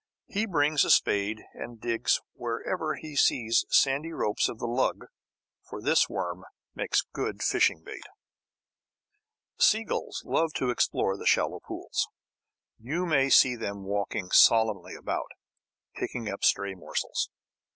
[0.25, 5.05] He brings a spade and digs wherever he sees the sandy ropes of the "lug,"
[5.69, 6.43] for this worm
[6.73, 8.05] makes good fishing bait.
[9.59, 12.07] Seagulls love to explore the shallow pools.
[12.79, 15.29] You may see them walking solemnly about,
[15.95, 17.29] picking up stray morsels.